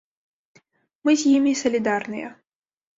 Мы 1.05 1.11
з 1.25 1.37
імі 1.37 1.57
салідарныя. 1.63 2.37